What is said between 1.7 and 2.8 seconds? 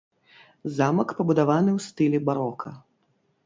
ў стылі барока.